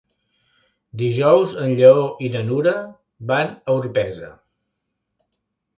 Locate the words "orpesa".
3.83-4.33